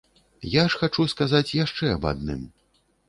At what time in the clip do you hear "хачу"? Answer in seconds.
0.83-1.05